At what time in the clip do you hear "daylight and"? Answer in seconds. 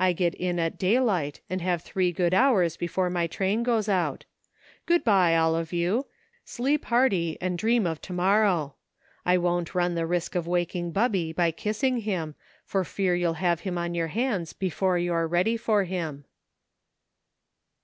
0.80-1.62